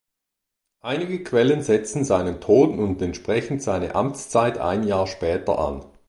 [0.79, 5.83] Einige Quellen setzen seinen Tod und entsprechend seine Amtszeit ein Jahr später an.